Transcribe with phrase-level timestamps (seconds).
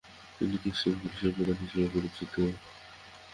[0.37, 2.33] তিনি কিস্টোন পুলিশের প্রধান হিসেবে পরিচিত।